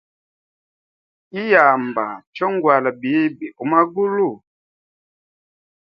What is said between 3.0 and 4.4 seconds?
bibi umagulu.